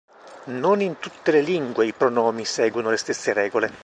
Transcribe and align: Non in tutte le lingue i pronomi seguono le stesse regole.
Non 0.45 0.81
in 0.81 0.97
tutte 0.97 1.29
le 1.29 1.41
lingue 1.41 1.85
i 1.85 1.93
pronomi 1.93 2.43
seguono 2.43 2.89
le 2.89 2.97
stesse 2.97 3.33
regole. 3.33 3.71